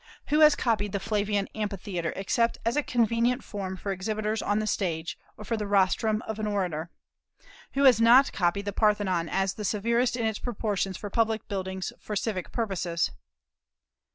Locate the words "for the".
5.45-5.67